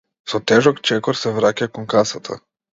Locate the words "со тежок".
0.31-0.79